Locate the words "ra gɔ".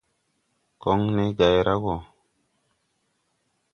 1.65-1.95